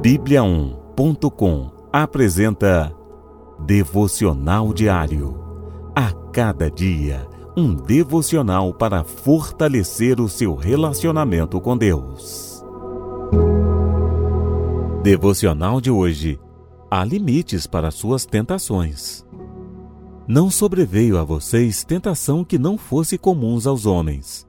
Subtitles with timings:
[0.00, 2.94] Bíblia1.com apresenta
[3.66, 5.36] Devocional Diário.
[5.92, 7.26] A cada dia,
[7.56, 12.64] um devocional para fortalecer o seu relacionamento com Deus.
[15.02, 16.38] Devocional de hoje.
[16.88, 19.26] Há limites para suas tentações.
[20.28, 24.46] Não sobreveio a vocês tentação que não fosse comuns aos homens.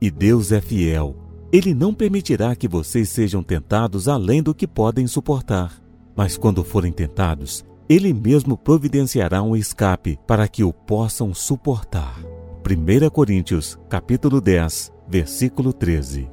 [0.00, 5.06] E Deus é fiel ele não permitirá que vocês sejam tentados além do que podem
[5.06, 5.78] suportar.
[6.16, 12.18] Mas quando forem tentados, ele mesmo providenciará um escape para que o possam suportar.
[12.64, 16.30] 1 Coríntios, capítulo 10, versículo 13.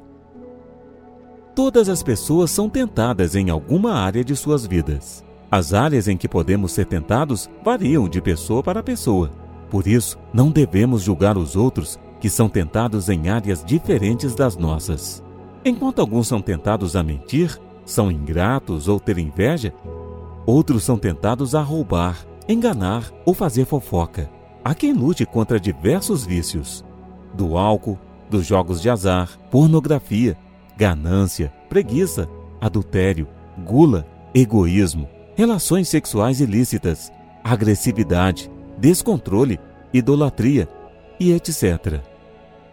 [1.54, 5.22] Todas as pessoas são tentadas em alguma área de suas vidas.
[5.50, 9.30] As áreas em que podemos ser tentados variam de pessoa para pessoa.
[9.68, 15.22] Por isso, não devemos julgar os outros que são tentados em áreas diferentes das nossas.
[15.64, 19.72] Enquanto alguns são tentados a mentir, são ingratos ou ter inveja,
[20.46, 24.30] outros são tentados a roubar, enganar ou fazer fofoca.
[24.62, 26.84] Há quem lute contra diversos vícios:
[27.34, 27.98] do álcool,
[28.28, 30.36] dos jogos de azar, pornografia,
[30.76, 32.28] ganância, preguiça,
[32.60, 33.26] adultério,
[33.64, 37.10] gula, egoísmo, relações sexuais ilícitas,
[37.42, 39.58] agressividade, descontrole,
[39.92, 40.68] idolatria
[41.20, 42.00] e etc.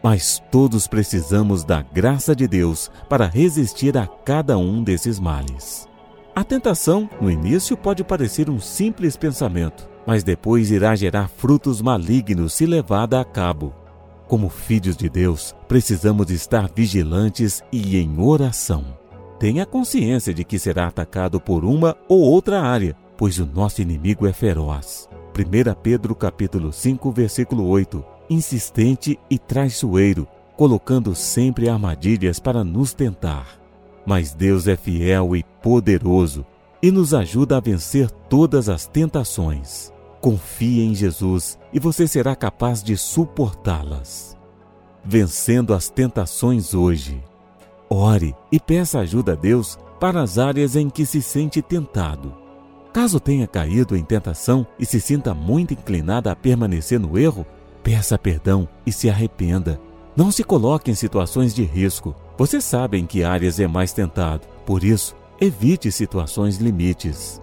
[0.01, 5.87] Mas todos precisamos da graça de Deus para resistir a cada um desses males.
[6.33, 12.53] A tentação, no início, pode parecer um simples pensamento, mas depois irá gerar frutos malignos
[12.53, 13.73] se levada a cabo.
[14.27, 18.85] Como filhos de Deus, precisamos estar vigilantes e em oração.
[19.39, 24.27] Tenha consciência de que será atacado por uma ou outra área, pois o nosso inimigo
[24.27, 25.09] é feroz.
[25.35, 33.59] 1 Pedro capítulo 5, versículo 8 insistente e traiçoeiro, colocando sempre armadilhas para nos tentar.
[34.05, 36.45] Mas Deus é fiel e poderoso
[36.81, 39.91] e nos ajuda a vencer todas as tentações.
[40.21, 44.37] Confie em Jesus e você será capaz de suportá-las.
[45.03, 47.23] Vencendo as tentações hoje.
[47.89, 52.33] Ore e peça ajuda a Deus para as áreas em que se sente tentado.
[52.93, 57.45] Caso tenha caído em tentação e se sinta muito inclinada a permanecer no erro,
[57.87, 59.79] Peça perdão e se arrependa.
[60.13, 62.13] Não se coloque em situações de risco.
[62.37, 64.45] Você sabe em que áreas é mais tentado.
[64.65, 67.41] Por isso, evite situações limites.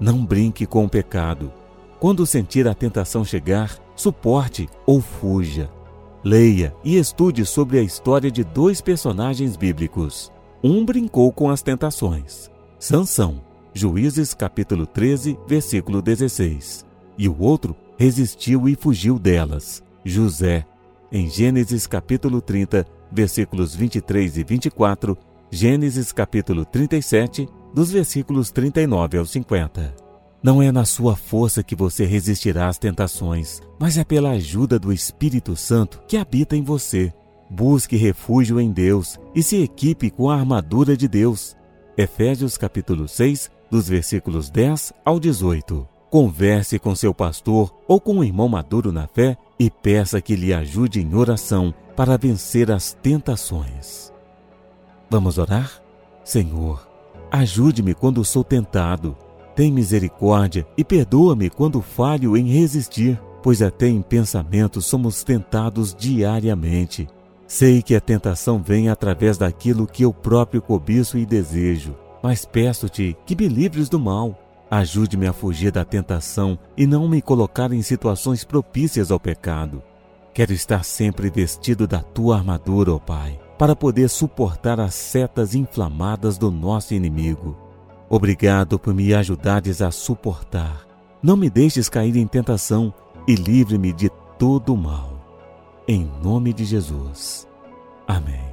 [0.00, 1.52] Não brinque com o pecado.
[2.00, 5.70] Quando sentir a tentação chegar, suporte ou fuja.
[6.24, 10.32] Leia e estude sobre a história de dois personagens bíblicos.
[10.64, 12.50] Um brincou com as tentações.
[12.76, 13.40] Sansão,
[13.72, 16.84] Juízes capítulo 13, versículo 16.
[17.16, 19.82] E o outro resistiu e fugiu delas.
[20.04, 20.64] José,
[21.10, 25.16] em Gênesis capítulo 30, versículos 23 e 24,
[25.50, 29.94] Gênesis capítulo 37, dos versículos 39 ao 50.
[30.42, 34.92] Não é na sua força que você resistirá às tentações, mas é pela ajuda do
[34.92, 37.12] Espírito Santo que habita em você.
[37.50, 41.56] Busque refúgio em Deus e se equipe com a armadura de Deus.
[41.96, 45.95] Efésios capítulo 6, dos versículos 10 ao 18.
[46.10, 50.54] Converse com seu pastor ou com um irmão maduro na fé e peça que lhe
[50.54, 54.12] ajude em oração para vencer as tentações.
[55.10, 55.82] Vamos orar?
[56.22, 56.86] Senhor,
[57.30, 59.16] ajude-me quando sou tentado.
[59.56, 67.08] Tem misericórdia e perdoa-me quando falho em resistir, pois até em pensamento somos tentados diariamente.
[67.48, 73.16] Sei que a tentação vem através daquilo que eu próprio cobiço e desejo, mas peço-te
[73.24, 77.82] que me livres do mal Ajude-me a fugir da tentação e não me colocar em
[77.82, 79.82] situações propícias ao pecado.
[80.34, 86.36] Quero estar sempre vestido da tua armadura, ó Pai, para poder suportar as setas inflamadas
[86.36, 87.56] do nosso inimigo.
[88.08, 90.86] Obrigado por me ajudares a suportar.
[91.22, 92.92] Não me deixes cair em tentação
[93.26, 95.16] e livre-me de todo o mal.
[95.88, 97.48] Em nome de Jesus.
[98.06, 98.44] Amém.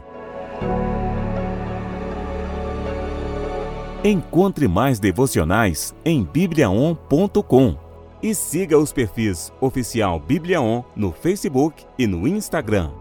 [4.05, 7.77] Encontre mais devocionais em bibliaon.com
[8.21, 12.91] e siga os perfis oficial Bibliaon no Facebook e no Instagram.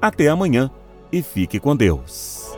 [0.00, 0.70] Até amanhã
[1.12, 2.56] e fique com Deus.